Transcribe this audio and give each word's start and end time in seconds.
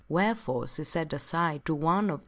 Wherefore 0.09 0.65
she 0.65 0.83
said 0.83 1.13
aside 1.13 1.63
to 1.65 1.75
one 1.75 2.05
of 2.05 2.09
those 2.09 2.17
* 2.17 2.19